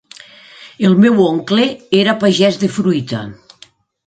[0.89, 1.67] El meu oncle
[1.99, 3.23] era pagès de fruita.